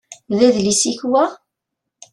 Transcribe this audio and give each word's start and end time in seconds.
D 0.37 0.39
adlis-ik 0.47 1.01
wa? 1.11 1.23